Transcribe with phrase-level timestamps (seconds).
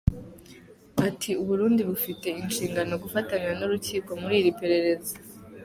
[1.07, 5.13] Ati “U Burundi bufite inshingano gufatanya n’Urukiko muri iri perereza.